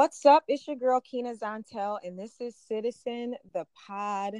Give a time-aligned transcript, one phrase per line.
[0.00, 0.44] What's up?
[0.48, 4.32] It's your girl Kina Zontel, and this is Citizen the Pod.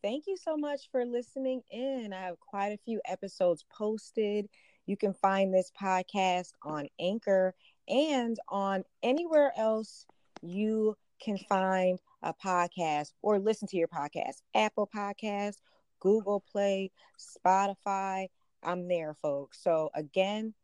[0.00, 2.12] Thank you so much for listening in.
[2.12, 4.48] I have quite a few episodes posted.
[4.86, 7.52] You can find this podcast on Anchor
[7.88, 10.06] and on anywhere else
[10.40, 15.56] you can find a podcast or listen to your podcast Apple Podcast,
[15.98, 18.28] Google Play, Spotify.
[18.62, 19.60] I'm there, folks.
[19.60, 20.54] So, again,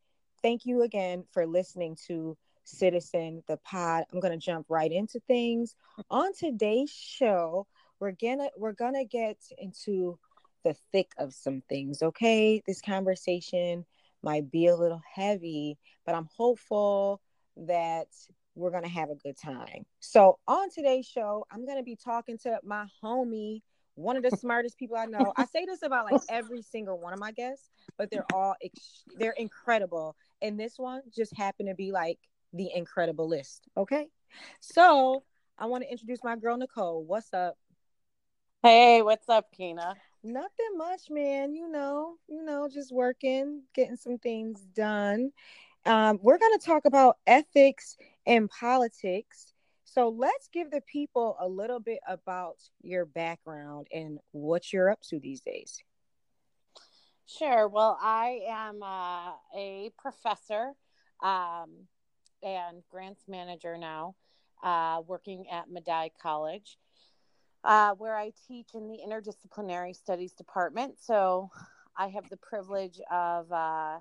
[0.42, 4.04] thank you again for listening to Citizen the Pod.
[4.12, 5.74] I'm going to jump right into things.
[6.10, 7.66] On today's show,
[8.00, 10.18] we're gonna we're gonna get into
[10.64, 13.84] the thick of some things okay this conversation
[14.22, 17.20] might be a little heavy but i'm hopeful
[17.56, 18.08] that
[18.55, 19.84] we're going to have a good time.
[20.00, 23.62] So, on today's show, I'm going to be talking to my homie,
[23.94, 25.33] one of the smartest people I know.
[25.36, 29.05] I say this about like every single one of my guests, but they're all ex-
[29.19, 30.16] they're incredible.
[30.42, 32.19] And this one just happened to be like
[32.55, 33.69] the incredible list.
[33.77, 34.06] Okay.
[34.60, 35.24] So,
[35.58, 37.05] I want to introduce my girl Nicole.
[37.05, 37.56] What's up?
[38.62, 39.94] Hey, what's up, Kina?
[40.22, 41.55] Nothing much, man.
[41.55, 45.32] You know, you know, just working, getting some things done.
[45.84, 49.52] Um, we're going to talk about ethics and politics.
[49.84, 55.02] So let's give the people a little bit about your background and what you're up
[55.10, 55.82] to these days.
[57.27, 57.69] Sure.
[57.69, 60.72] Well, I am uh, a professor
[61.22, 61.86] um,
[62.45, 64.14] and grants manager now,
[64.62, 66.78] uh, working at Medaille College,
[67.64, 70.97] uh, where I teach in the interdisciplinary studies department.
[71.00, 71.50] So
[71.97, 74.00] I have the privilege of uh,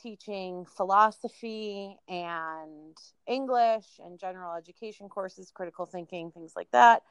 [0.00, 7.02] teaching philosophy and English and general education courses, critical thinking, things like that.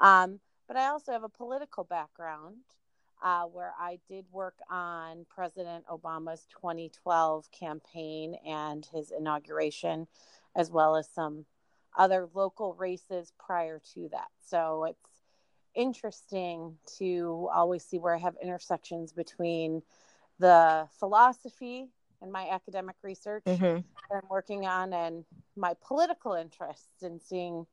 [0.00, 2.56] Um, but I also have a political background
[3.22, 10.06] uh, where I did work on President Obama's 2012 campaign and his inauguration,
[10.54, 11.44] as well as some
[11.96, 14.28] other local races prior to that.
[14.46, 15.08] So it's
[15.74, 19.82] interesting to always see where I have intersections between
[20.38, 21.86] the philosophy
[22.20, 23.62] and my academic research mm-hmm.
[23.62, 25.24] that I'm working on and
[25.56, 27.66] my political interests in seeing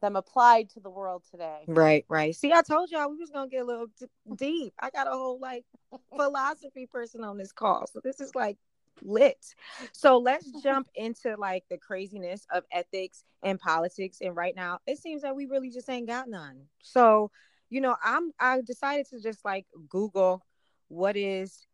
[0.00, 1.64] them applied to the world today.
[1.66, 2.34] Right, right.
[2.34, 4.74] See, I told y'all we was gonna get a little d- deep.
[4.80, 5.64] I got a whole like
[6.16, 8.56] philosophy person on this call, so this is like
[9.02, 9.54] lit.
[9.92, 14.18] So let's jump into like the craziness of ethics and politics.
[14.20, 16.62] And right now, it seems that we really just ain't got none.
[16.82, 17.30] So,
[17.70, 20.44] you know, I'm I decided to just like Google
[20.88, 21.66] what is,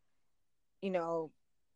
[0.83, 1.31] you know,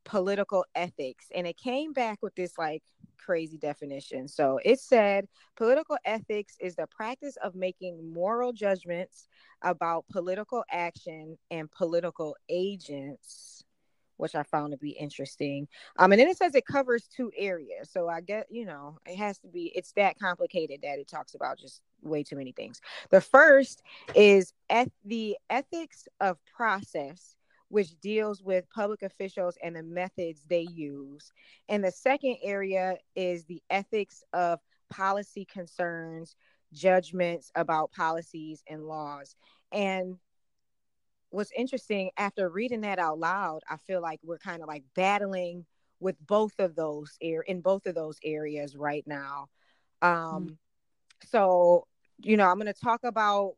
[0.05, 2.83] political ethics and it came back with this like
[3.19, 4.29] crazy definition.
[4.29, 9.29] So it said political ethics is the practice of making moral judgments
[9.63, 13.65] about political action and political agents
[14.19, 15.67] which i found to be interesting.
[15.99, 17.91] Um and then it says it covers two areas.
[17.91, 21.35] So i get you know it has to be it's that complicated that it talks
[21.35, 22.81] about just way too many things.
[23.11, 23.83] The first
[24.15, 27.37] is eth- the ethics of process
[27.69, 31.33] which deals with public officials and the methods they use.
[31.69, 36.35] And the second area is the ethics of policy concerns,
[36.73, 39.37] judgments about policies and laws.
[39.71, 40.17] And
[41.31, 45.67] what's interesting after reading that out loud, I feel like we're kind of like battling
[46.01, 49.49] with both of those air in both of those areas right now.
[50.01, 50.53] Um, mm-hmm.
[51.27, 51.87] so
[52.21, 53.55] you know, I'm going to talk about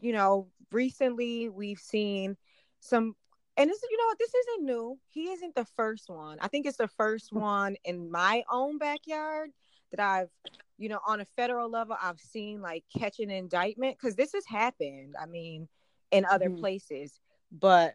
[0.00, 2.36] you know, recently we've seen
[2.80, 3.14] some
[3.56, 6.66] and this you know what this isn't new he isn't the first one i think
[6.66, 7.40] it's the first mm.
[7.40, 9.50] one in my own backyard
[9.90, 10.30] that i've
[10.78, 14.44] you know on a federal level i've seen like catch an indictment because this has
[14.46, 15.68] happened i mean
[16.10, 16.60] in other mm-hmm.
[16.60, 17.20] places
[17.50, 17.94] but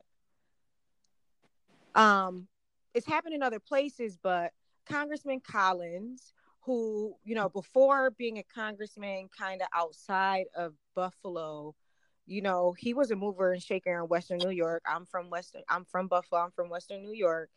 [1.96, 2.48] um
[2.94, 4.52] it's happened in other places but
[4.88, 11.76] congressman collins who you know before being a congressman kind of outside of buffalo
[12.26, 14.84] you know, he was a mover and shaker in Western New York.
[14.86, 17.50] I'm from Western, I'm from Buffalo, I'm from Western New York.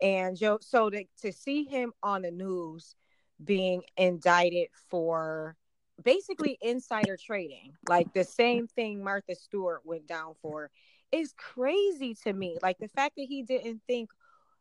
[0.00, 2.96] And Joe, so to, to see him on the news
[3.42, 5.56] being indicted for
[6.02, 10.70] basically insider trading, like the same thing Martha Stewart went down for,
[11.12, 12.58] is crazy to me.
[12.62, 14.10] Like the fact that he didn't think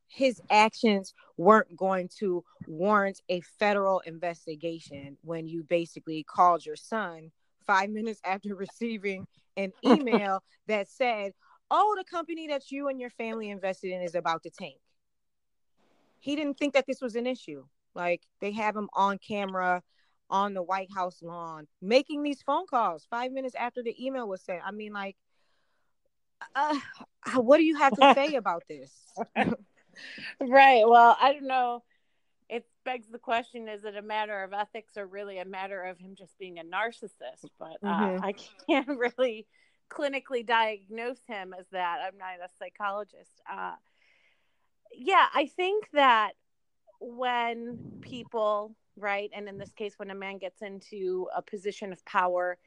[0.08, 7.32] his actions weren't going to warrant a federal investigation when you basically called your son
[7.68, 9.28] five minutes after receiving
[9.58, 11.34] an email that said,
[11.72, 14.78] Oh, the company that you and your family invested in is about to tank.
[16.20, 17.66] He didn't think that this was an issue.
[17.96, 19.84] Like they have him on camera
[20.30, 24.42] on the White House lawn making these phone calls five minutes after the email was
[24.42, 24.62] sent.
[24.66, 25.16] I mean, like,
[26.56, 26.80] uh,
[27.36, 28.92] what do you have to say about this?
[30.40, 30.84] right.
[30.88, 31.84] Well, I don't know.
[32.50, 35.98] It begs the question is it a matter of ethics or really a matter of
[35.98, 37.50] him just being a narcissist?
[37.60, 38.24] But uh, mm-hmm.
[38.24, 38.34] i
[38.70, 39.48] can't really
[39.90, 42.00] clinically diagnose him as that.
[42.06, 43.32] I'm not a psychologist.
[43.52, 43.76] Uh,
[44.98, 46.34] yeah i think that
[47.02, 52.04] when people right and in this case when a man gets into a position of
[52.06, 52.58] power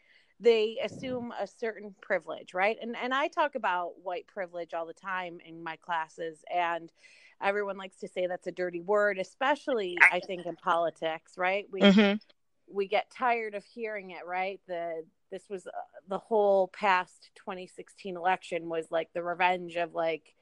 [0.40, 2.76] they assume a certain privilege right?
[2.80, 6.38] And and i talk about white privilege all the time in my classes.
[6.54, 6.92] And
[7.40, 11.66] everyone likes to say that's a dirty word especially i think in politics right?
[11.70, 12.16] We mm-hmm.
[12.70, 14.60] we get tired of hearing it right?
[14.66, 15.70] The this was uh,
[16.08, 20.34] the whole past 2016 election was like the revenge of like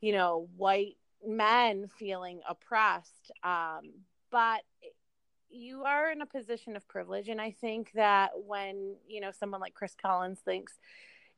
[0.00, 3.32] you know white men feeling oppressed.
[3.42, 3.92] Um
[4.30, 4.62] but
[5.50, 9.60] you are in a position of privilege and i think that when you know someone
[9.60, 10.72] like chris collins thinks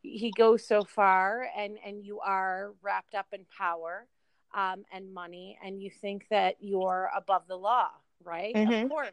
[0.03, 4.07] he goes so far and and you are wrapped up in power
[4.55, 7.89] um, and money and you think that you're above the law
[8.25, 8.85] right mm-hmm.
[8.85, 9.11] of course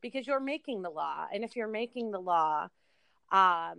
[0.00, 2.68] because you're making the law and if you're making the law
[3.32, 3.78] um,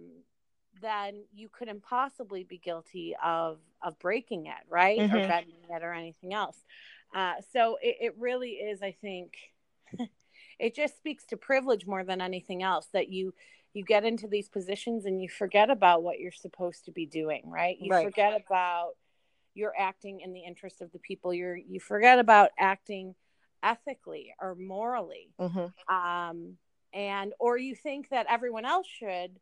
[0.82, 5.16] then you couldn't possibly be guilty of of breaking it right mm-hmm.
[5.16, 6.58] or bending it or anything else
[7.14, 9.34] uh, so it, it really is i think
[10.60, 13.34] it just speaks to privilege more than anything else that you
[13.74, 17.44] you get into these positions and you forget about what you're supposed to be doing
[17.50, 18.06] right you right.
[18.06, 18.92] forget about
[19.54, 23.16] you're acting in the interest of the people you're you forget about acting
[23.64, 25.96] ethically or morally mm-hmm.
[25.96, 26.58] um
[26.94, 29.40] and or you think that everyone else should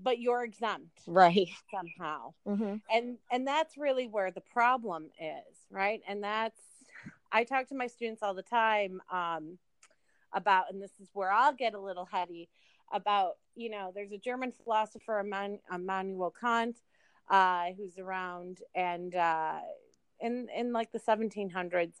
[0.00, 2.76] but you're exempt right somehow mm-hmm.
[2.90, 6.60] and and that's really where the problem is right and that's
[7.32, 9.58] i talk to my students all the time um
[10.32, 12.48] about, and this is where I'll get a little heady
[12.92, 16.76] about, you know, there's a German philosopher, Immanuel Kant,
[17.30, 19.58] uh, who's around and uh,
[20.20, 21.94] in in like the 1700s.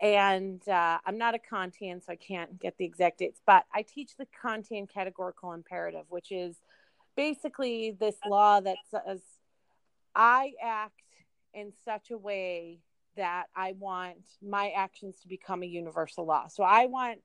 [0.00, 3.82] And uh, I'm not a Kantian, so I can't get the exact dates, but I
[3.82, 6.56] teach the Kantian categorical imperative, which is
[7.16, 9.20] basically this law that says
[10.14, 11.02] I act
[11.52, 12.78] in such a way
[13.16, 16.46] that I want my actions to become a universal law.
[16.46, 17.18] So I want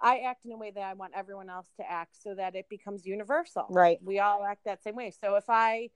[0.00, 2.68] I act in a way that I want everyone else to act so that it
[2.68, 3.66] becomes universal.
[3.68, 3.98] Right.
[4.02, 5.12] We all act that same way.
[5.20, 5.90] So if I,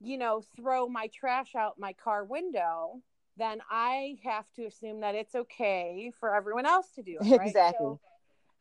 [0.00, 3.00] you know, throw my trash out my car window,
[3.36, 7.38] then I have to assume that it's okay for everyone else to do it.
[7.38, 7.48] Right?
[7.48, 7.96] Exactly.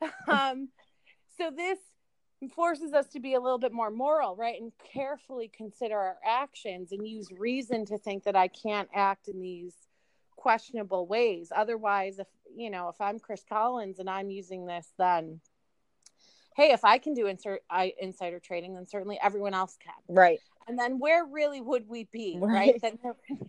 [0.01, 0.69] So, um,
[1.38, 1.80] so this
[2.56, 4.59] forces us to be a little bit more moral, right?
[4.59, 9.41] And carefully consider our actions and use reason to think that I can't act in
[9.41, 9.74] these
[10.36, 11.51] questionable ways.
[11.56, 15.39] Otherwise, if you know, if I'm Chris Collins and I'm using this, then
[16.56, 20.15] hey, if I can do insert I, insider trading, then certainly everyone else can.
[20.15, 20.39] Right.
[20.68, 22.38] And then where really would we be?
[22.39, 22.54] Right.
[22.54, 22.81] right?
[22.81, 23.00] Then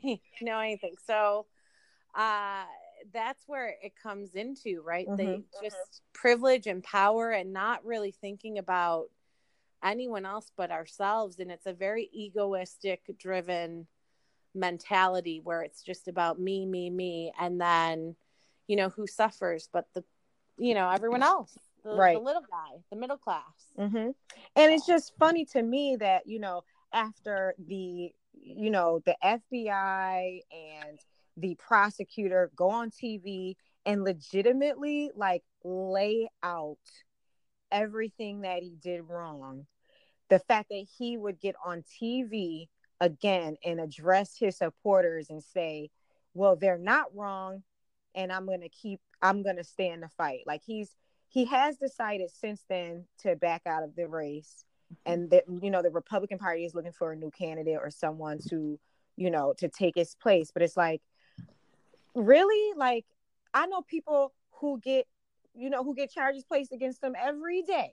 [0.03, 0.95] be know anything.
[1.07, 1.47] So
[2.15, 2.65] uh
[3.13, 5.07] that's where it comes into, right?
[5.07, 5.17] Mm-hmm.
[5.17, 9.07] They just privilege and power and not really thinking about
[9.83, 11.39] anyone else but ourselves.
[11.39, 13.87] And it's a very egoistic driven
[14.55, 18.17] mentality where it's just about me, me, me, and then
[18.67, 20.05] you know who suffers, but the
[20.57, 22.17] you know everyone else, the, right?
[22.17, 23.43] The little guy, the middle class.
[23.79, 24.11] Mm-hmm.
[24.57, 30.41] And it's just funny to me that you know after the you know the FBI
[30.51, 30.99] and
[31.37, 36.79] the prosecutor go on TV and legitimately like lay out
[37.71, 39.67] everything that he did wrong.
[40.31, 42.69] The fact that he would get on TV
[43.01, 45.91] again and address his supporters and say,
[46.33, 47.63] well, they're not wrong.
[48.15, 50.41] And I'm going to keep, I'm going to stand the fight.
[50.47, 50.95] Like he's,
[51.29, 54.65] he has decided since then to back out of the race.
[55.07, 58.39] And that, you know, the Republican Party is looking for a new candidate or someone
[58.49, 58.79] to,
[59.17, 60.51] you know, to take his place.
[60.53, 61.03] But it's like,
[62.15, 62.77] really?
[62.77, 63.05] Like,
[63.53, 65.07] I know people who get,
[65.55, 67.93] you know, who get charges placed against them every day.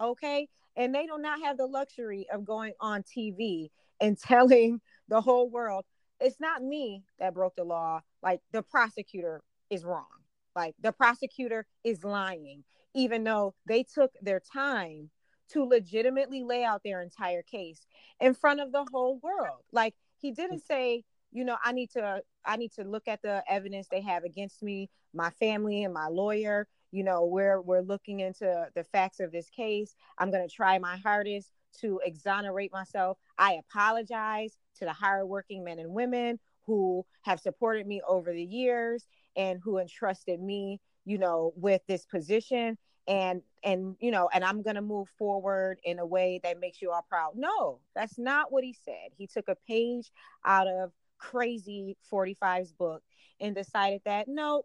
[0.00, 0.48] Okay.
[0.76, 3.70] And they do not have the luxury of going on TV
[4.00, 5.84] and telling the whole world
[6.20, 8.00] it's not me that broke the law.
[8.22, 10.06] Like the prosecutor is wrong.
[10.54, 15.10] Like the prosecutor is lying, even though they took their time
[15.52, 17.86] to legitimately lay out their entire case
[18.20, 19.62] in front of the whole world.
[19.72, 23.42] Like he didn't say, you know, I need to I need to look at the
[23.48, 26.66] evidence they have against me, my family and my lawyer.
[26.92, 29.94] You know, we're we're looking into the facts of this case.
[30.18, 33.18] I'm gonna try my hardest to exonerate myself.
[33.38, 39.06] I apologize to the hardworking men and women who have supported me over the years
[39.36, 42.76] and who entrusted me, you know, with this position
[43.10, 46.80] and and you know and i'm going to move forward in a way that makes
[46.80, 50.10] you all proud no that's not what he said he took a page
[50.46, 53.02] out of crazy 45's book
[53.40, 54.64] and decided that no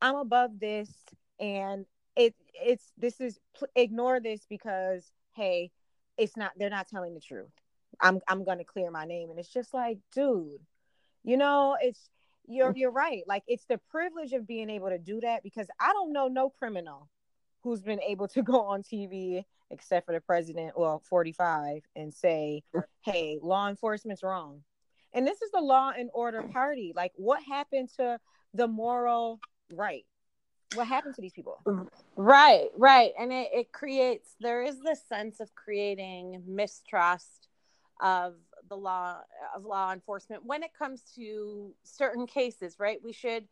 [0.00, 0.90] I'm above this
[1.40, 3.38] and it it's this is
[3.74, 5.70] ignore this because hey,
[6.16, 7.52] it's not they're not telling the truth.
[8.00, 10.60] I'm I'm going to clear my name and it's just like, dude,
[11.24, 12.10] you know, it's
[12.46, 13.22] you're you're right.
[13.26, 16.50] Like it's the privilege of being able to do that because I don't know no
[16.50, 17.08] criminal
[17.62, 22.62] who's been able to go on TV except for the president, well, 45 and say,
[23.02, 24.62] "Hey, law enforcement's wrong."
[25.12, 26.92] And this is the law and order party.
[26.94, 28.18] Like what happened to
[28.54, 29.40] the moral
[29.72, 30.04] right?
[30.74, 31.62] What happened to these people?
[32.16, 33.12] Right, right.
[33.18, 37.48] And it, it creates there is this sense of creating mistrust
[38.00, 38.34] of
[38.68, 39.16] the law
[39.56, 43.48] of law enforcement when it comes to certain cases right we should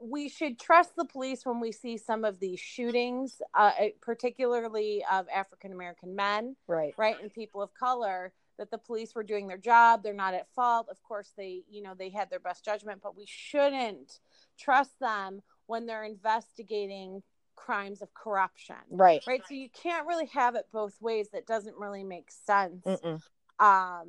[0.00, 5.26] we should trust the police when we see some of these shootings uh, particularly of
[5.34, 6.94] african american men right.
[6.96, 10.48] right and people of color that the police were doing their job they're not at
[10.54, 10.88] fault.
[10.90, 14.20] Of course they you know they had their best judgment but we shouldn't
[14.58, 17.22] trust them when they're investigating
[17.54, 18.76] crimes of corruption.
[18.90, 19.22] Right.
[19.26, 21.28] Right so you can't really have it both ways.
[21.32, 23.20] That doesn't really make sense Mm-mm.
[23.58, 24.08] um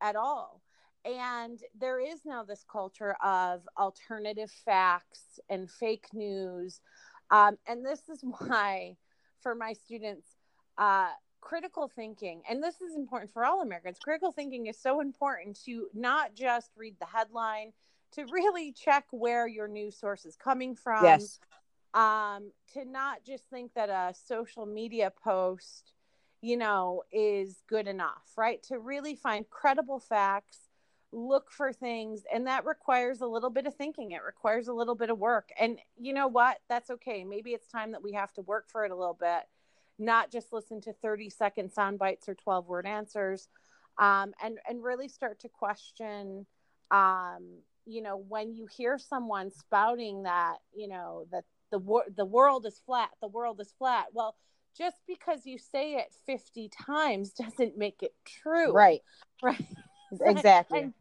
[0.00, 0.60] at all.
[1.08, 6.80] And there is now this culture of alternative facts and fake news.
[7.30, 8.96] Um, and this is why,
[9.40, 10.26] for my students,
[10.76, 11.08] uh,
[11.40, 15.86] critical thinking, and this is important for all Americans, critical thinking is so important to
[15.94, 17.72] not just read the headline,
[18.12, 21.04] to really check where your news source is coming from.
[21.04, 21.38] Yes.
[21.94, 25.94] Um, to not just think that a social media post
[26.40, 28.62] you know, is good enough, right?
[28.64, 30.67] To really find credible facts,
[31.12, 34.12] look for things, and that requires a little bit of thinking.
[34.12, 35.50] It requires a little bit of work.
[35.58, 36.58] And you know what?
[36.68, 37.24] That's okay.
[37.24, 39.42] Maybe it's time that we have to work for it a little bit,
[39.98, 43.48] not just listen to 30 second sound bites or 12 word answers,
[43.98, 46.46] um, and, and really start to question.
[46.90, 52.24] Um, you know, when you hear someone spouting that, you know, that the wor- the
[52.24, 54.06] world is flat, the world is flat.
[54.12, 54.36] Well,
[54.76, 58.72] just because you say it 50 times doesn't make it true.
[58.72, 59.00] Right.
[59.42, 59.64] Right.
[60.24, 60.80] Exactly.
[60.80, 60.94] and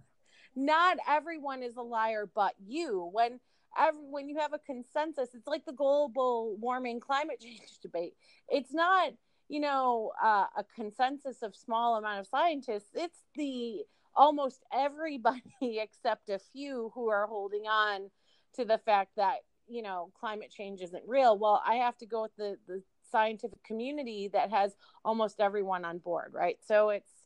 [0.55, 3.09] not everyone is a liar but you.
[3.11, 3.39] When
[3.77, 8.13] every, when you have a consensus, it's like the global warming climate change debate.
[8.49, 9.13] It's not,
[9.49, 12.89] you know, uh, a consensus of small amount of scientists.
[12.93, 13.83] It's the
[14.15, 18.09] almost everybody except a few who are holding on
[18.55, 19.37] to the fact that
[19.67, 23.61] you know climate change isn't real well i have to go with the the scientific
[23.63, 27.16] community that has almost everyone on board right so it's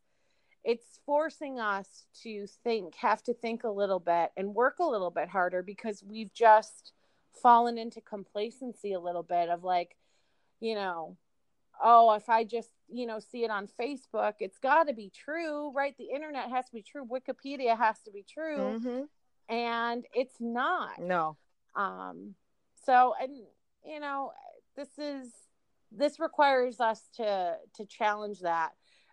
[0.64, 5.12] it's forcing us to think have to think a little bit and work a little
[5.12, 6.94] bit harder because we've just
[7.42, 9.96] fallen into complacency a little bit of like
[10.60, 11.18] you know
[11.84, 15.72] oh if i just you know see it on facebook it's got to be true
[15.74, 15.96] right?
[15.98, 17.06] The internet has to be true.
[17.06, 18.80] Wikipedia has to be true.
[18.80, 19.02] Mm-hmm.
[19.50, 21.00] and it's not.
[21.00, 21.38] No.
[21.76, 22.36] Um
[22.86, 23.36] so and
[23.86, 24.32] you know
[24.76, 25.32] this is
[25.92, 28.72] this requires us to to challenge that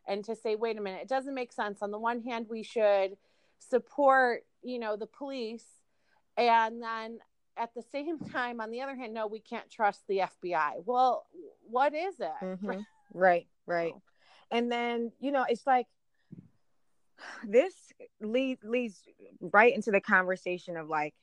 [0.08, 1.82] and to say wait a minute it doesn't make sense.
[1.82, 3.16] On the one hand we should
[3.58, 5.64] support you know the police
[6.36, 7.18] and then
[7.56, 11.26] at the same time on the other hand no we can't trust the fbi well
[11.68, 12.30] what is it?
[12.42, 12.80] Mm-hmm.
[13.12, 13.46] right.
[13.66, 13.94] Right
[14.50, 15.86] and then you know it's like
[17.46, 17.74] this
[18.20, 19.02] lead, leads
[19.40, 21.14] right into the conversation of like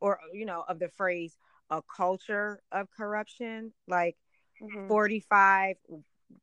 [0.00, 1.36] or you know of the phrase
[1.70, 3.72] a culture of corruption.
[3.88, 4.16] Like
[4.62, 4.88] mm-hmm.
[4.88, 5.76] 45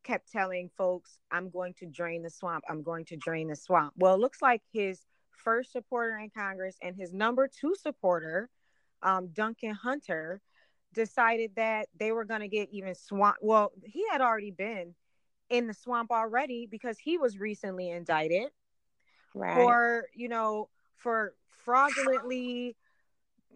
[0.04, 2.64] kept telling folks, I'm going to drain the swamp.
[2.70, 3.94] I'm going to drain the swamp.
[3.98, 8.50] Well, it looks like his first supporter in Congress and his number two supporter,
[9.04, 10.42] um, Duncan Hunter,
[10.94, 13.38] decided that they were going to get even swamp.
[13.42, 14.94] Well, he had already been
[15.50, 18.50] in the swamp already because he was recently indicted
[19.34, 19.56] right.
[19.56, 22.76] for, you know, for fraudulently,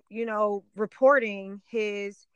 [0.10, 2.28] you know, reporting his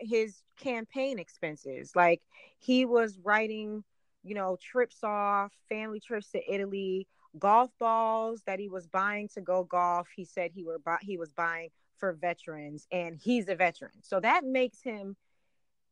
[0.00, 1.92] his campaign expenses.
[1.94, 2.20] Like
[2.58, 3.84] he was writing,
[4.22, 7.06] you know, trips off, family trips to Italy,
[7.38, 10.08] golf balls that he was buying to go golf.
[10.14, 14.20] He said he were bu- he was buying for veterans, and he's a veteran, so
[14.20, 15.16] that makes him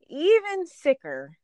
[0.08, 1.36] even sicker.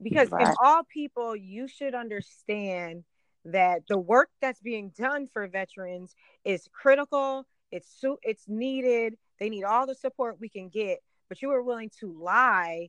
[0.00, 0.46] Because right.
[0.46, 3.02] in all people, you should understand
[3.44, 7.46] that the work that's being done for veterans is critical.
[7.72, 9.14] It's so it's needed.
[9.40, 10.98] They need all the support we can get
[11.28, 12.88] but you were willing to lie.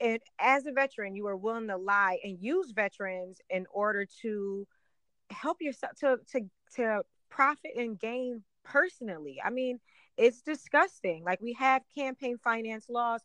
[0.00, 4.66] And as a veteran you were willing to lie and use veterans in order to
[5.30, 6.40] help yourself to to
[6.76, 9.40] to profit and gain personally.
[9.44, 9.80] I mean
[10.16, 11.24] it's disgusting.
[11.24, 13.20] Like we have campaign finance laws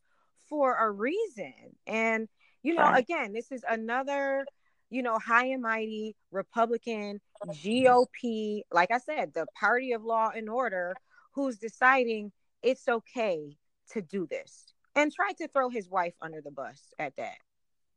[0.48, 1.53] for a reason.
[1.86, 2.27] And
[2.63, 3.00] you know right.
[3.00, 4.45] again this is another
[4.89, 10.50] you know high and mighty republican gop like i said the party of law and
[10.50, 10.95] order
[11.33, 12.31] who's deciding
[12.62, 13.55] it's okay
[13.91, 17.38] to do this and tried to throw his wife under the bus at that.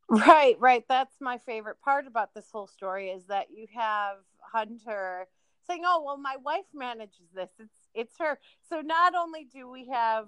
[0.09, 0.85] Right, right.
[0.89, 4.17] That's my favorite part about this whole story is that you have
[4.53, 5.27] Hunter
[5.67, 7.51] saying, "Oh, well, my wife manages this.
[7.59, 10.27] It's it's her." So not only do we have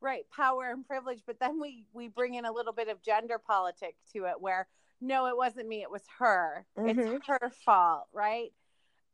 [0.00, 3.38] right power and privilege, but then we we bring in a little bit of gender
[3.38, 4.68] politic to it, where
[5.00, 6.64] no, it wasn't me, it was her.
[6.78, 6.98] Mm-hmm.
[6.98, 8.52] It's her fault, right?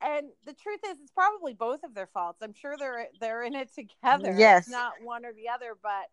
[0.03, 2.43] And the truth is, it's probably both of their faults.
[2.43, 4.35] I'm sure they're they're in it together.
[4.37, 6.11] Yes, it's not one or the other, but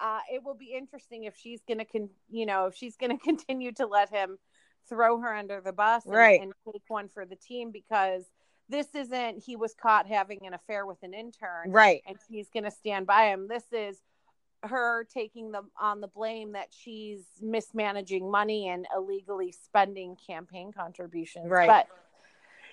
[0.00, 3.16] uh, it will be interesting if she's going to, con- you know, if she's going
[3.16, 4.38] to continue to let him
[4.88, 6.40] throw her under the bus and, right.
[6.40, 8.24] and take one for the team because
[8.68, 12.02] this isn't he was caught having an affair with an intern, right?
[12.06, 13.48] And he's going to stand by him.
[13.48, 13.98] This is
[14.62, 21.48] her taking them on the blame that she's mismanaging money and illegally spending campaign contributions,
[21.48, 21.68] right?
[21.68, 21.88] But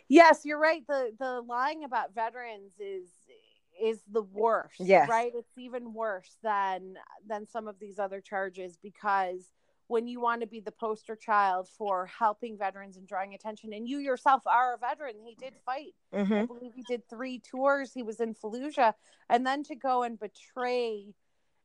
[0.09, 0.85] yes, you're right.
[0.87, 3.09] the The lying about veterans is
[3.81, 4.75] is the worst.
[4.79, 5.09] Yes.
[5.09, 5.31] Right?
[5.35, 6.95] It's even worse than
[7.27, 9.51] than some of these other charges because
[9.87, 13.87] when you want to be the poster child for helping veterans and drawing attention and
[13.87, 16.33] you yourself are a veteran he did fight mm-hmm.
[16.33, 18.93] i believe he did three tours he was in fallujah
[19.29, 21.13] and then to go and betray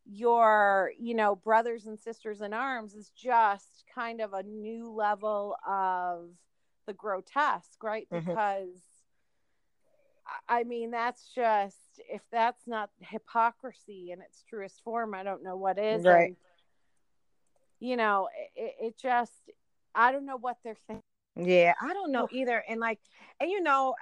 [0.04, 5.56] your you know brothers and sisters in arms is just kind of a new level
[5.66, 6.30] of
[6.88, 8.28] the grotesque right mm-hmm.
[8.28, 8.80] because
[10.48, 11.76] I mean, that's just
[12.10, 16.04] if that's not hypocrisy in its truest form, I don't know what is.
[16.04, 16.28] Right.
[16.28, 16.36] And,
[17.80, 19.32] you know, it, it just,
[19.94, 21.02] I don't know what they're thinking.
[21.36, 22.62] Yeah, I don't know either.
[22.68, 22.98] And like,
[23.40, 23.94] and you know,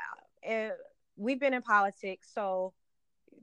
[0.49, 0.71] uh,
[1.17, 2.73] we've been in politics, so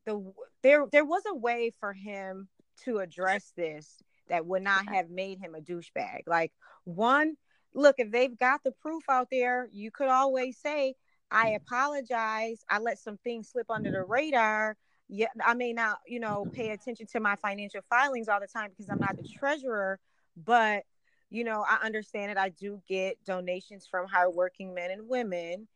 [0.05, 0.33] the
[0.63, 2.47] there there was a way for him
[2.85, 6.21] to address this that would not have made him a douchebag.
[6.25, 6.51] Like
[6.85, 7.35] one,
[7.73, 10.95] look, if they've got the proof out there, you could always say,
[11.31, 11.55] I mm.
[11.57, 12.63] apologize.
[12.69, 14.77] I let some things slip under the radar.
[15.09, 16.55] Yeah, I may not, you know, mm-hmm.
[16.55, 19.99] pay attention to my financial filings all the time because I'm not the treasurer,
[20.37, 20.83] but
[21.29, 25.67] you know, I understand that I do get donations from hardworking men and women.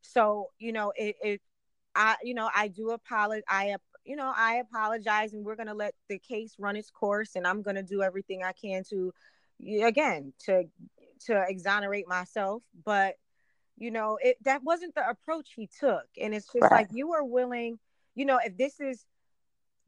[0.00, 1.40] So, you know, it, it
[1.94, 3.44] I, you know, I do apologize.
[3.46, 7.46] I, you know, I apologize, and we're gonna let the case run its course, and
[7.46, 9.12] I'm gonna do everything I can to,
[9.82, 10.64] again, to
[11.26, 12.62] to exonerate myself.
[12.84, 13.16] But
[13.78, 16.72] you know it that wasn't the approach he took and it's just right.
[16.72, 17.78] like you are willing
[18.14, 19.04] you know if this is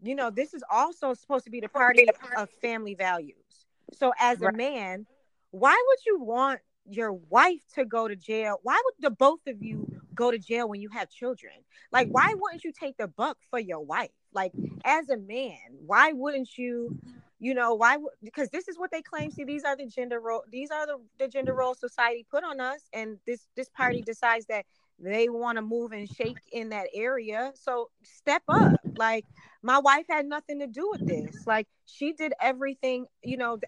[0.02, 4.40] you know this is also supposed to be the party of family values so as
[4.40, 4.52] right.
[4.52, 5.06] a man
[5.50, 9.62] why would you want your wife to go to jail why would the both of
[9.62, 11.52] you go to jail when you have children
[11.92, 14.52] like why wouldn't you take the buck for your wife like
[14.84, 16.98] as a man why wouldn't you
[17.44, 20.42] you know why because this is what they claim see these are the gender role
[20.50, 24.46] these are the, the gender role society put on us and this this party decides
[24.46, 24.64] that
[24.98, 28.76] they want to move and shake in that area so step up.
[28.96, 29.26] Like
[29.62, 31.42] my wife had nothing to do with this.
[31.46, 33.58] Like she did everything you know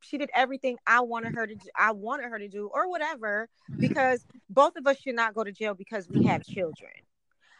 [0.00, 3.48] she did everything i wanted her to do, i wanted her to do or whatever
[3.78, 6.92] because both of us should not go to jail because we have children.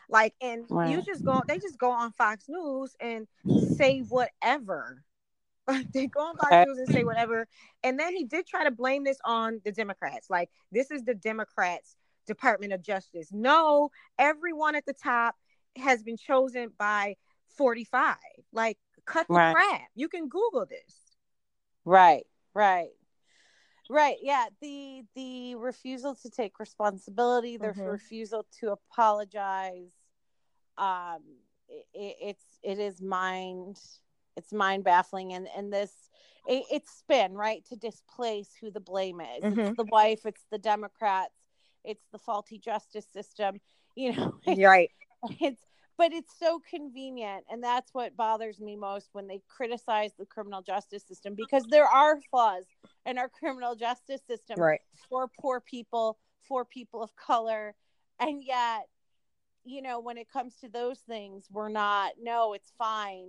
[0.09, 5.05] Like and you just go they just go on fox news and say whatever
[5.95, 7.47] they go on Fox News and say whatever.
[7.83, 10.31] And then he did try to blame this on the Democrats.
[10.31, 13.29] Like, this is the Democrats' Department of Justice.
[13.33, 15.35] No, everyone at the top
[15.77, 17.17] has been chosen by
[17.57, 18.17] 45.
[18.53, 19.55] Like, cut the right.
[19.55, 19.83] crap.
[19.95, 20.95] You can Google this.
[21.85, 22.91] Right, right.
[23.89, 24.19] Right.
[24.23, 24.47] Yeah.
[24.61, 27.83] The the refusal to take responsibility, the mm-hmm.
[27.83, 29.91] refusal to apologize.
[30.79, 31.19] Um,
[31.69, 33.77] it, it's it is mind
[34.37, 35.93] it's mind baffling and and this
[36.47, 39.61] it, it's spin right to displace who the blame is mm-hmm.
[39.61, 41.35] it's the wife it's the democrats
[41.85, 43.61] it's the faulty justice system
[43.97, 44.91] you know it's, right
[45.41, 45.63] it's
[45.99, 50.63] but it's so convenient and that's what bothers me most when they criticize the criminal
[50.63, 52.65] justice system because there are flaws
[53.05, 54.81] in our criminal justice system right.
[55.11, 57.75] for poor people for people of color
[58.19, 58.87] and yet
[59.65, 63.29] you know when it comes to those things we're not no it's fine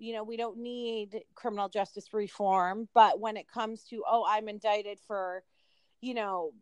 [0.00, 4.48] you know we don't need criminal justice reform but when it comes to oh i'm
[4.48, 5.42] indicted for
[6.00, 6.52] you know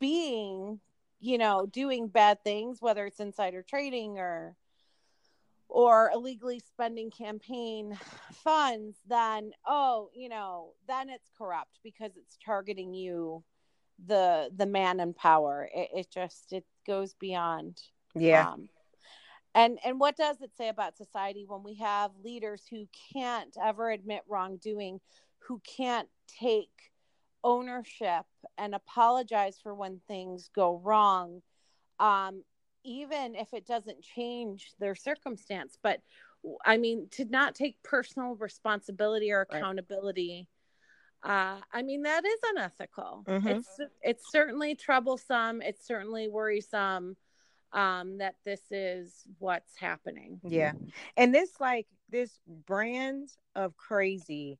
[0.00, 0.80] being
[1.20, 4.56] you know doing bad things whether it's insider trading or
[5.68, 7.98] or illegally spending campaign
[8.32, 13.42] funds then oh you know then it's corrupt because it's targeting you
[14.06, 15.68] the the man in power.
[15.74, 17.80] It, it just it goes beyond
[18.14, 18.50] yeah.
[18.50, 18.68] um,
[19.58, 23.90] and and what does it say about society when we have leaders who can't ever
[23.90, 25.00] admit wrongdoing
[25.40, 26.08] who can't
[26.40, 26.92] take
[27.44, 31.42] ownership and apologize for when things go wrong
[32.00, 32.42] um,
[32.84, 36.00] even if it doesn't change their circumstance but
[36.64, 40.48] I mean, to not take personal responsibility or accountability.
[41.24, 41.56] Right.
[41.56, 43.24] Uh, I mean, that is unethical.
[43.26, 43.48] Mm-hmm.
[43.48, 43.68] It's
[44.02, 45.62] it's certainly troublesome.
[45.62, 47.16] It's certainly worrisome
[47.72, 50.40] um, that this is what's happening.
[50.44, 50.72] Yeah,
[51.16, 54.58] and this like this brand of crazy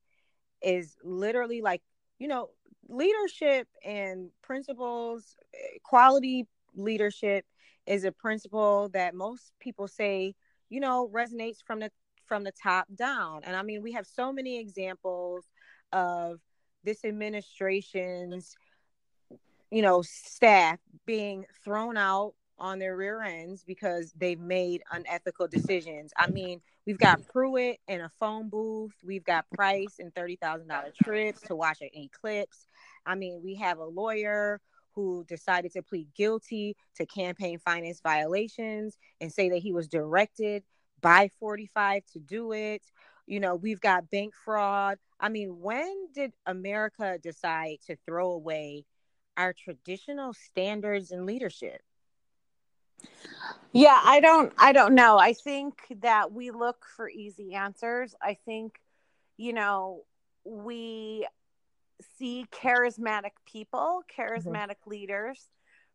[0.62, 1.82] is literally like
[2.18, 2.50] you know
[2.88, 7.44] leadership and principles, eh, quality leadership
[7.86, 10.34] is a principle that most people say
[10.68, 11.90] you know resonates from the
[12.26, 15.46] from the top down and i mean we have so many examples
[15.92, 16.38] of
[16.84, 18.54] this administration's
[19.70, 26.12] you know staff being thrown out on their rear ends because they've made unethical decisions.
[26.16, 31.42] I mean, we've got Pruitt in a phone booth, we've got Price in $30,000 trips
[31.42, 32.66] to watch an eclipse.
[33.06, 34.60] I mean, we have a lawyer
[34.94, 40.64] who decided to plead guilty to campaign finance violations and say that he was directed
[41.00, 42.82] by 45 to do it.
[43.26, 44.98] You know, we've got bank fraud.
[45.20, 48.86] I mean, when did America decide to throw away
[49.36, 51.80] our traditional standards and leadership?
[53.72, 55.18] Yeah, I don't I don't know.
[55.18, 58.14] I think that we look for easy answers.
[58.22, 58.80] I think
[59.38, 60.02] you know,
[60.44, 61.26] we
[62.18, 64.90] see charismatic people, charismatic mm-hmm.
[64.90, 65.40] leaders,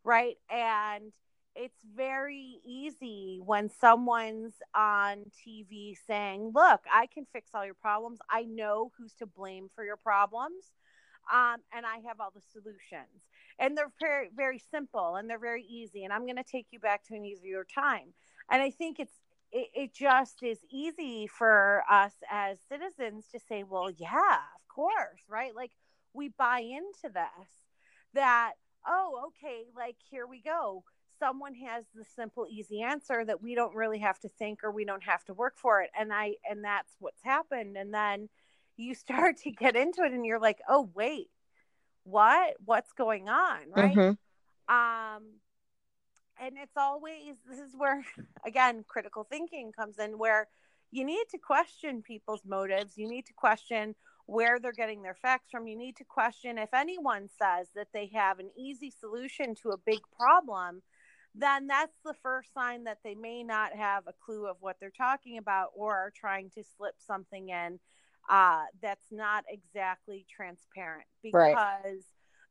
[0.03, 0.37] right?
[0.49, 1.11] And
[1.55, 8.19] it's very easy when someone's on TV saying, Look, I can fix all your problems.
[8.29, 10.63] I know who's to blame for your problems.
[11.31, 13.21] Um, and I have all the solutions.
[13.59, 16.03] And they're very, very simple and they're very easy.
[16.03, 18.13] And I'm going to take you back to an easier time.
[18.51, 19.13] And I think it's,
[19.51, 25.21] it, it just is easy for us as citizens to say, well, yeah, of course,
[25.29, 25.55] right?
[25.55, 25.71] Like,
[26.13, 27.49] we buy into this
[28.13, 28.53] that
[28.87, 30.83] oh okay like here we go
[31.19, 34.85] someone has the simple easy answer that we don't really have to think or we
[34.85, 38.29] don't have to work for it and i and that's what's happened and then
[38.77, 41.29] you start to get into it and you're like oh wait
[42.03, 44.75] what what's going on right mm-hmm.
[44.75, 45.23] um
[46.41, 48.03] and it's always this is where
[48.45, 50.47] again critical thinking comes in where
[50.91, 55.49] you need to question people's motives you need to question where they're getting their facts
[55.51, 55.67] from.
[55.67, 59.77] You need to question if anyone says that they have an easy solution to a
[59.77, 60.81] big problem,
[61.35, 64.91] then that's the first sign that they may not have a clue of what they're
[64.91, 67.79] talking about or are trying to slip something in
[68.29, 71.97] uh, that's not exactly transparent because right.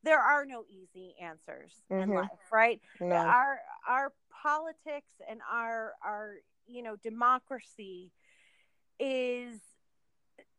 [0.02, 2.02] there are no easy answers mm-hmm.
[2.02, 2.80] in life, right?
[3.00, 3.14] No.
[3.14, 3.58] Our
[3.88, 6.34] our politics and our our
[6.66, 8.10] you know democracy
[8.98, 9.58] is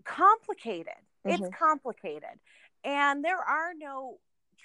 [0.04, 0.94] complicated.
[1.26, 1.44] Mm-hmm.
[1.44, 2.40] It's complicated.
[2.84, 4.18] And there are no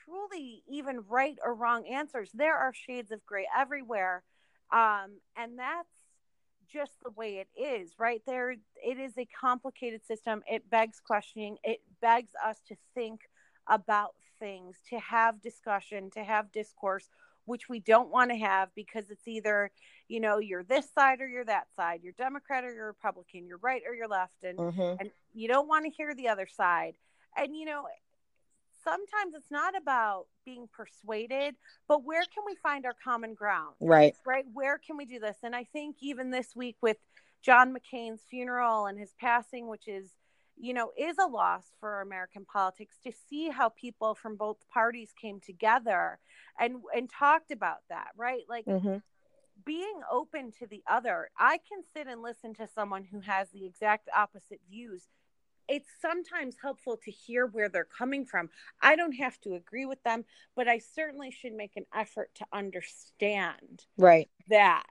[0.04, 2.30] truly even right or wrong answers.
[2.34, 4.22] There are shades of gray everywhere.
[4.72, 5.88] Um, and that's
[6.72, 8.22] just the way it is, right?
[8.26, 10.42] There, it is a complicated system.
[10.50, 13.22] It begs questioning, it begs us to think
[13.66, 17.08] about things, to have discussion, to have discourse
[17.48, 19.70] which we don't want to have because it's either,
[20.06, 23.58] you know, you're this side or you're that side, you're Democrat or you're Republican, you're
[23.62, 25.00] right or you're left, and mm-hmm.
[25.00, 26.94] and you don't want to hear the other side.
[27.36, 27.86] And you know,
[28.82, 33.74] sometimes it's not about being persuaded, but where can we find our common ground?
[33.80, 34.14] Right.
[34.26, 34.44] Right.
[34.52, 35.36] Where can we do this?
[35.42, 36.96] And I think even this week with
[37.42, 40.10] John McCain's funeral and his passing, which is
[40.60, 45.10] you know, is a loss for American politics to see how people from both parties
[45.20, 46.18] came together
[46.58, 48.42] and and talked about that, right?
[48.48, 48.96] Like mm-hmm.
[49.64, 51.30] being open to the other.
[51.38, 55.04] I can sit and listen to someone who has the exact opposite views.
[55.68, 58.48] It's sometimes helpful to hear where they're coming from.
[58.80, 60.24] I don't have to agree with them,
[60.56, 64.84] but I certainly should make an effort to understand right that.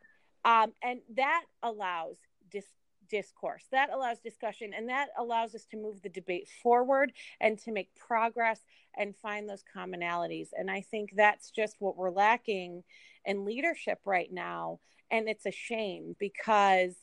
[0.45, 2.17] Um, and that allows
[2.49, 2.65] dis-
[3.09, 7.71] discourse that allows discussion and that allows us to move the debate forward and to
[7.71, 8.61] make progress
[8.97, 12.83] and find those commonalities and i think that's just what we're lacking
[13.25, 14.79] in leadership right now
[15.11, 16.95] and it's a shame because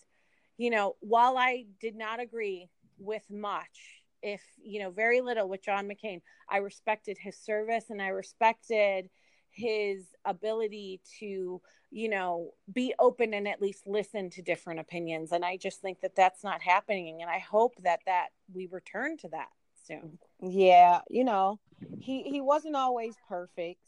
[0.59, 5.63] you know while i did not agree with much if you know very little with
[5.63, 6.21] john mccain.
[6.49, 9.11] I respected his service and i respected
[9.51, 15.33] his ability to you know be open and at least listen to different opinions.
[15.33, 17.23] And i just think that that's not happening.
[17.23, 19.49] And i hope that that we return to that
[19.87, 20.19] soon.
[20.41, 21.61] Yeah you know
[21.99, 23.85] he he wasn't always perfect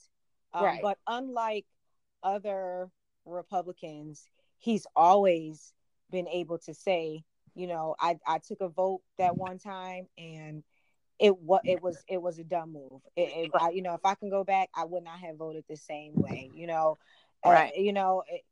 [0.53, 0.81] um, right.
[0.83, 1.66] but unlike
[2.23, 2.90] other
[3.25, 5.73] republicans he's always
[6.11, 7.25] been able to say
[7.57, 10.62] you know i i took a vote that one time and
[11.19, 13.01] it what it was it was a dumb move.
[13.16, 15.64] It, it I, you know, if I can go back, I would not have voted
[15.69, 16.51] the same way.
[16.55, 16.99] You know,
[17.45, 17.73] right?
[17.77, 18.42] Uh, you know, it,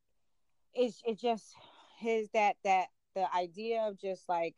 [0.75, 1.55] it's it just
[1.99, 4.55] his that that the idea of just like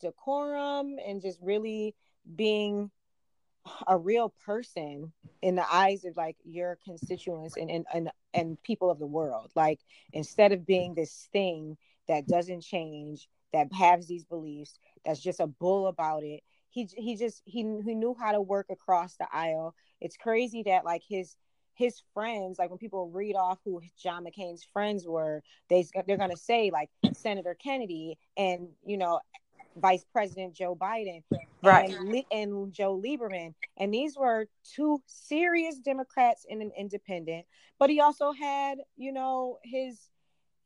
[0.00, 1.94] decorum and just really
[2.34, 2.90] being
[3.86, 8.90] a real person in the eyes of like your constituents and, and and and people
[8.90, 9.80] of the world like
[10.12, 15.46] instead of being this thing that doesn't change that has these beliefs that's just a
[15.46, 19.74] bull about it he he just he, he knew how to work across the aisle
[20.00, 21.36] it's crazy that like his
[21.74, 26.30] his friends like when people read off who john mccain's friends were they they're going
[26.30, 29.20] to say like senator kennedy and you know
[29.76, 31.22] Vice President Joe Biden
[31.62, 31.90] right.
[31.90, 33.54] and, and Joe Lieberman.
[33.76, 37.46] And these were two serious Democrats and an independent.
[37.78, 39.98] But he also had, you know, his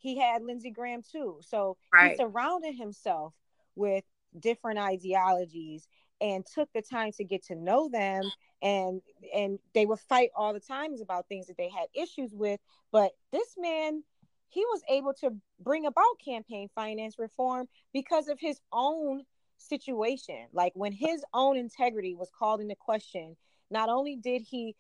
[0.00, 1.38] he had Lindsey Graham too.
[1.40, 2.12] So right.
[2.12, 3.34] he surrounded himself
[3.76, 4.04] with
[4.38, 5.88] different ideologies
[6.20, 8.22] and took the time to get to know them
[8.62, 9.00] and
[9.34, 12.60] and they would fight all the times about things that they had issues with
[12.92, 14.04] but this man
[14.50, 19.24] he was able to bring about campaign finance reform because of his own
[19.60, 20.46] situation.
[20.52, 23.36] Like when his own integrity was called into question,
[23.70, 24.74] not only did he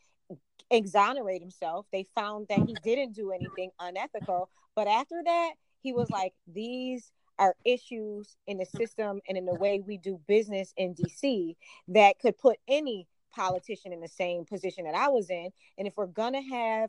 [0.70, 4.50] exonerate himself, they found that he didn't do anything unethical,
[4.80, 9.54] but after that, he was like, these are issues in the system and in the
[9.54, 11.54] way we do business in DC
[11.88, 15.50] that could put any politician in the same position that I was in.
[15.76, 16.88] And if we're going to have,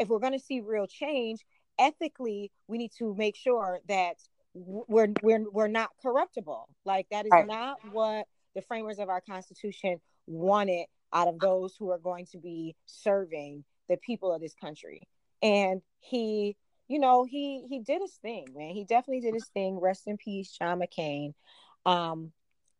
[0.00, 1.46] if we're going to see real change,
[1.78, 4.16] ethically we need to make sure that
[4.52, 6.68] we're we're we're not corruptible.
[6.84, 7.46] Like that is right.
[7.46, 12.38] not what the framers of our constitution wanted out of those who are going to
[12.38, 15.06] be serving the people of this country.
[15.40, 16.56] And he,
[16.88, 18.70] you know, he he did his thing, man.
[18.70, 19.78] He definitely did his thing.
[19.78, 21.34] Rest in peace, John McCain.
[21.86, 22.32] Um,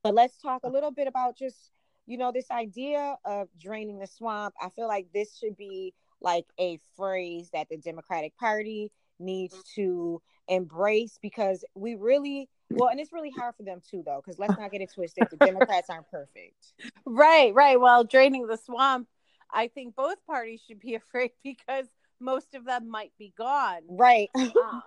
[0.03, 1.71] but let's talk a little bit about just,
[2.07, 4.55] you know, this idea of draining the swamp.
[4.61, 8.91] I feel like this should be like a phrase that the Democratic Party
[9.21, 14.23] needs to embrace because we really well and it's really hard for them too though
[14.25, 16.73] because let's not get it twisted the democrats aren't perfect
[17.05, 19.07] right right well draining the swamp
[19.53, 21.87] i think both parties should be afraid because
[22.21, 23.83] most of them might be gone.
[23.89, 24.31] Right.
[24.37, 24.83] Um,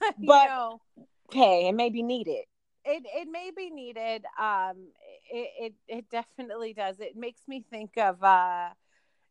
[0.18, 0.80] but know,
[1.32, 2.44] hey it may be needed.
[2.84, 4.24] It, it may be needed.
[4.40, 4.88] Um
[5.30, 7.00] it, it it definitely does.
[7.00, 8.70] It makes me think of uh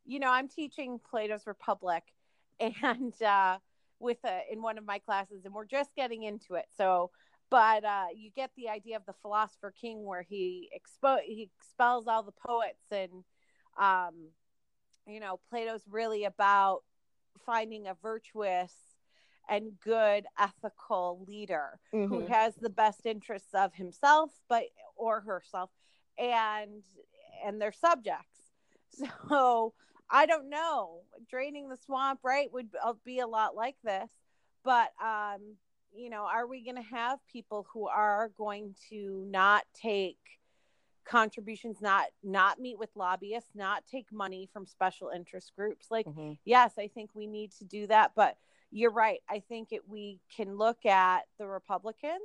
[0.10, 2.04] you know, I'm teaching Plato's Republic
[2.60, 3.58] and uh,
[4.00, 6.66] with a, in one of my classes, and we're just getting into it.
[6.76, 7.12] So,
[7.52, 12.08] but uh, you get the idea of the philosopher king, where he expo- he expels
[12.08, 13.24] all the poets, and
[13.80, 14.30] um,
[15.08, 16.82] you know, Plato's really about
[17.46, 18.74] finding a virtuous
[19.50, 22.08] and good ethical leader mm-hmm.
[22.08, 24.64] who has the best interests of himself, but
[24.96, 25.72] or herself,
[26.18, 26.84] and
[27.46, 28.26] and their subjects.
[29.30, 29.74] So
[30.10, 31.02] I don't know.
[31.30, 34.10] Draining the swamp, right, would uh, be a lot like this.
[34.64, 35.56] But, um,
[35.96, 40.18] you know, are we going to have people who are going to not take
[41.06, 45.88] contributions, not not meet with lobbyists, not take money from special interest groups?
[45.90, 46.34] Like, mm-hmm.
[46.46, 48.12] yes, I think we need to do that.
[48.16, 48.38] But
[48.72, 49.20] you're right.
[49.30, 52.22] I think it, we can look at the Republicans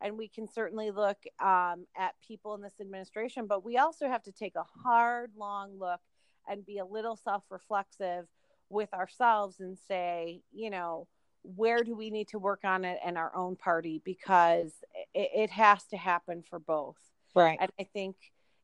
[0.00, 4.22] and we can certainly look um, at people in this administration, but we also have
[4.22, 6.00] to take a hard, long look
[6.48, 8.26] and be a little self reflexive
[8.68, 11.06] with ourselves and say, you know,
[11.42, 14.72] where do we need to work on it in our own party because
[15.14, 16.98] it, it has to happen for both.
[17.34, 17.58] Right.
[17.60, 18.16] And I think,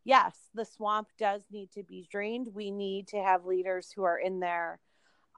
[0.05, 2.49] yes, the swamp does need to be drained.
[2.55, 4.79] We need to have leaders who are in there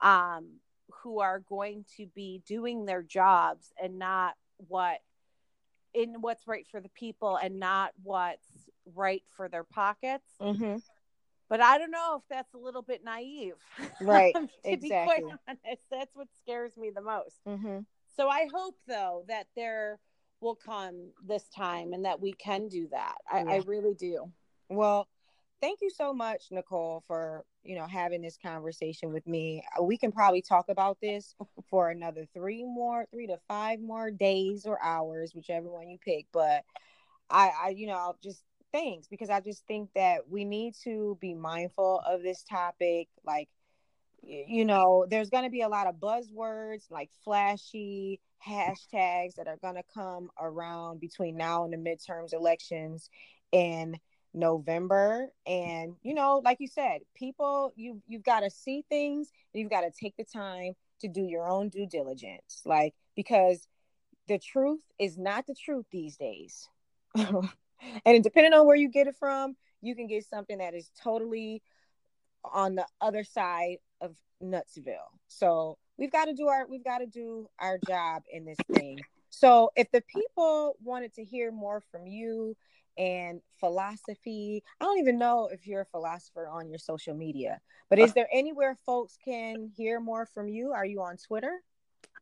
[0.03, 0.61] um,
[1.03, 4.35] who are going to be doing their jobs and not
[4.69, 4.99] what
[5.95, 8.47] in what's right for the people and not what's
[8.95, 10.29] right for their pockets.
[10.41, 10.77] Mm-hmm
[11.49, 13.55] but I don't know if that's a little bit naive.
[14.01, 14.35] Right.
[14.35, 14.89] to exactly.
[14.89, 17.41] be quite honest, that's what scares me the most.
[17.47, 17.81] Mm-hmm.
[18.17, 19.99] So I hope though that there
[20.41, 23.17] will come this time and that we can do that.
[23.31, 23.51] I, yeah.
[23.51, 24.31] I really do.
[24.69, 25.09] Well,
[25.61, 29.65] thank you so much, Nicole, for you know having this conversation with me.
[29.79, 31.35] Uh, we can probably talk about this
[31.71, 36.27] for another three more, three to five more days or hours, whichever one you pick.
[36.33, 36.65] But
[37.31, 41.17] I, I you know, I'll just things because I just think that we need to
[41.21, 43.09] be mindful of this topic.
[43.25, 43.49] Like,
[44.23, 49.59] you know, there's going to be a lot of buzzwords like flashy hashtags that are
[49.61, 53.11] going to come around between now and the midterms elections
[53.53, 53.99] in
[54.35, 55.29] November.
[55.47, 59.71] And, you know, like you said, people, you, you've got to see things and you've
[59.71, 62.63] got to take the time to do your own due diligence.
[62.65, 63.67] Like, because
[64.27, 66.69] the truth is not the truth these days.
[67.17, 71.63] and depending on where you get it from you can get something that is totally
[72.45, 77.07] on the other side of nutsville so we've got to do our we've got to
[77.07, 78.99] do our job in this thing
[79.31, 82.57] So if the people wanted to hear more from you
[82.97, 87.99] and philosophy, I don't even know if you're a philosopher on your social media, but
[87.99, 90.73] is there anywhere folks can hear more from you?
[90.73, 91.63] Are you on Twitter?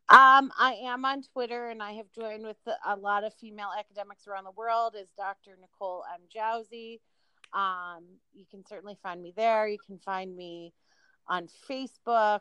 [0.09, 4.29] Um, I am on Twitter and I have joined with a lot of female academics
[4.29, 5.57] around the world as Dr.
[5.61, 6.21] Nicole M.
[6.35, 7.01] Jauzi.
[7.53, 9.67] Um, you can certainly find me there.
[9.67, 10.73] You can find me
[11.29, 12.41] on Facebook.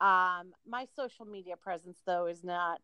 [0.00, 2.80] Um, my social media presence, though, is not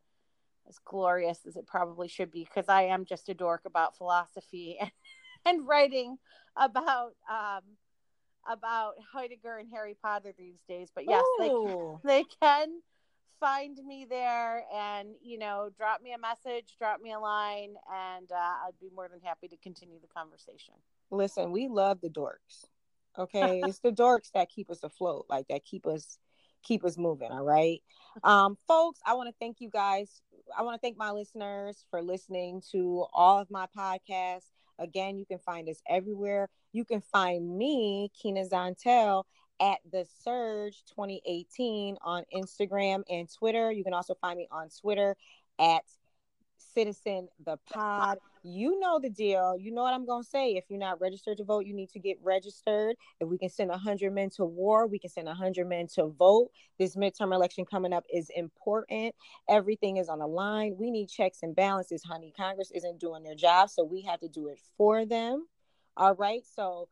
[0.68, 4.78] as glorious as it probably should be because I am just a dork about philosophy
[4.80, 4.90] and,
[5.44, 6.18] and writing
[6.56, 7.62] about um,
[8.50, 10.90] about Heidegger and Harry Potter these days.
[10.94, 12.68] But yes, they can, they can
[13.40, 18.30] find me there and you know drop me a message, drop me a line, and
[18.32, 20.74] uh, I'd be more than happy to continue the conversation.
[21.10, 22.66] Listen, we love the dorks.
[23.18, 26.18] Okay, it's the dorks that keep us afloat, like that keep us
[26.62, 27.30] keep us moving.
[27.30, 27.82] All right,
[28.24, 29.00] um, folks.
[29.06, 30.22] I want to thank you guys.
[30.56, 34.50] I want to thank my listeners for listening to all of my podcasts.
[34.78, 36.48] Again, you can find us everywhere.
[36.72, 39.24] You can find me, Kina Zantel,
[39.60, 43.70] at the Surge 2018 on Instagram and Twitter.
[43.70, 45.16] You can also find me on Twitter
[45.60, 45.84] at
[46.74, 48.18] Citizen the Pod.
[48.42, 49.56] You know the deal.
[49.58, 50.52] You know what I'm going to say.
[50.52, 52.96] If you're not registered to vote, you need to get registered.
[53.20, 56.50] If we can send 100 men to war, we can send 100 men to vote.
[56.78, 59.14] This midterm election coming up is important.
[59.48, 60.76] Everything is on the line.
[60.78, 62.34] We need checks and balances, honey.
[62.36, 65.46] Congress isn't doing their job, so we have to do it for them.
[65.96, 66.42] All right.
[66.54, 66.88] So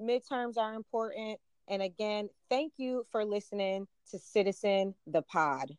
[0.00, 1.38] midterms are important.
[1.68, 5.76] And again, thank you for listening to Citizen the Pod.